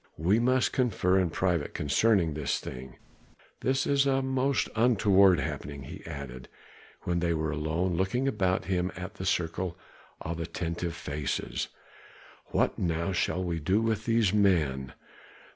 [0.17, 2.95] "We must confer in private concerning this thing.
[3.59, 6.49] This is a most untoward happening," he added,
[7.01, 9.77] when they were alone, looking about him at the circle
[10.19, 11.67] of attentive faces.
[12.47, 14.93] "What now shall we do with these men?"